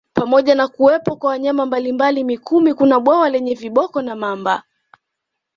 Pamoja 0.13 0.55
na 0.55 0.67
kuwepo 0.67 1.15
kwa 1.15 1.29
wanyama 1.29 1.65
mbalimbali 1.65 2.23
Mikumi 2.23 2.73
kuna 2.73 2.99
bwawa 2.99 3.29
lenye 3.29 3.55
viboko 3.55 4.01
na 4.01 4.15
mamba 4.15 4.63